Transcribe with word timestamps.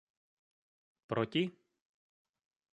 Proti? 1.11 1.43